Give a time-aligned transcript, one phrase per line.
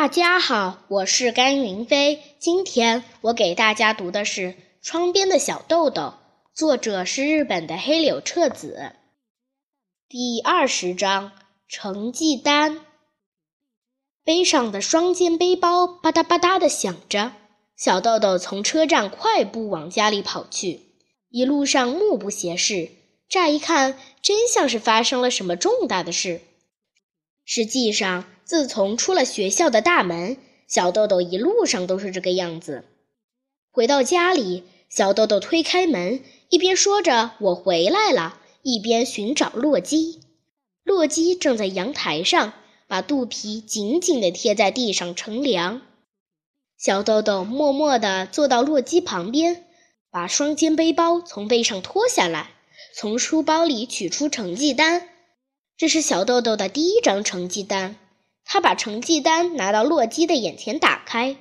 [0.00, 2.22] 大家好，我是甘云飞。
[2.38, 4.42] 今天我给大家读的是
[4.80, 6.02] 《窗边的小豆豆》，
[6.54, 8.92] 作者是日本的黑柳彻子。
[10.08, 11.32] 第二十章：
[11.66, 12.86] 成绩单。
[14.22, 17.32] 背上的双肩背包吧嗒吧嗒的响着，
[17.76, 20.80] 小豆豆从车站快步往家里跑去。
[21.28, 22.92] 一路上目不斜视，
[23.28, 26.42] 乍一看真像是发生了什么重大的事。
[27.44, 32.82] 实际上，自从出了学校的大门，小豆豆一路上都是这个样子。
[33.70, 40.20] 回到家里，小豆豆推开门，一边说着“我回来了”，一边寻找洛基。
[40.82, 42.54] 洛基正在阳台上，
[42.86, 45.82] 把肚皮紧紧地贴在地上乘凉。
[46.78, 49.66] 小豆豆默默地坐到洛基旁边，
[50.10, 52.52] 把双肩背包从背上脱下来，
[52.94, 55.06] 从书包里取出成绩单。
[55.76, 57.96] 这是小豆豆的第一张成绩单，
[58.50, 61.36] 他把成绩单拿到洛基的眼前打开，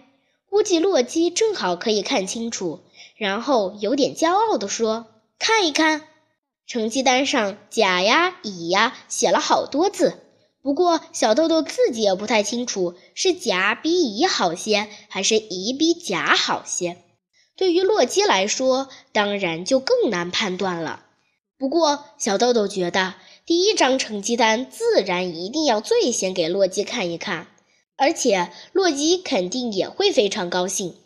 [0.49, 2.81] 估计洛基正好可以看清楚，
[3.15, 5.07] 然后有点骄傲地说
[5.39, 6.01] ：“看一看，
[6.67, 10.19] 成绩单上甲呀、乙呀写了好多字，
[10.61, 16.97] 不过小豆豆自己也不太清楚是甲比乙好些，还是乙比甲好些。
[17.55, 21.05] 对于洛基来说，当然就更难判断了。
[21.57, 23.13] 不过小豆豆觉得。”
[23.47, 27.47] 第一张成绩单自然一定要最先给洛基看一看，
[27.95, 30.97] 而且洛基肯定也会非常高兴。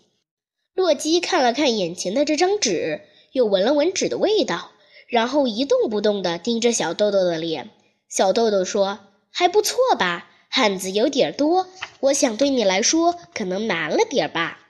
[0.73, 4.71] 洛基看了看眼前的这张纸，又闻了闻纸的味道，
[5.07, 7.69] 然后一动不动地盯着小豆豆的脸。
[8.09, 8.97] 小豆豆说
[9.29, 11.67] ：“还不错吧，汉字有点多，
[11.99, 14.67] 我想对你来说可能难了点吧。”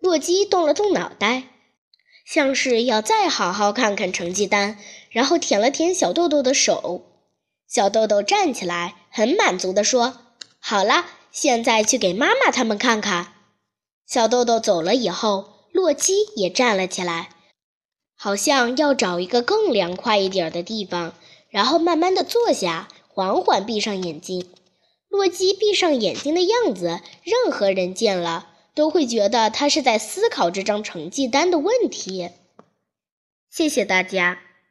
[0.00, 1.42] 洛基动了动脑袋。
[2.24, 4.78] 像是要再好好看看成绩单，
[5.10, 7.02] 然后舔了舔小豆豆的手。
[7.68, 10.18] 小豆豆站起来，很满足地说
[10.58, 13.32] ：“好了，现在去给妈妈他们看看。”
[14.06, 17.30] 小豆豆走了以后，洛基也站了起来，
[18.16, 21.14] 好像要找一个更凉快一点的地方，
[21.50, 24.50] 然后慢慢地坐下，缓缓闭上眼睛。
[25.08, 28.48] 洛基闭上眼睛的样子，任何人见了。
[28.74, 32.30] 都会觉得他是在思考这张成绩单的问题。
[33.48, 34.53] 谢谢大家。